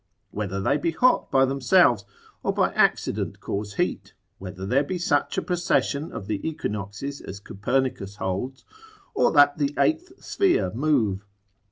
[0.31, 2.05] Whether they be hot by themselves,
[2.41, 4.15] or by accident cause heat?
[4.39, 8.65] Whether there be such a precession of the equinoxes as Copernicus holds,
[9.13, 11.23] or that the eighth sphere move?